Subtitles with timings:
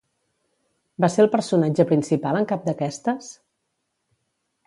[1.03, 3.31] Va ser el personatge principal en cap d'aquestes?